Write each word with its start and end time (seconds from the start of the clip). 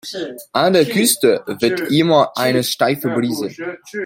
An 0.53 0.73
der 0.73 0.85
Küste 0.85 1.43
weht 1.59 1.79
immer 1.91 2.35
eine 2.35 2.63
steife 2.63 3.09
Brise. 3.09 3.51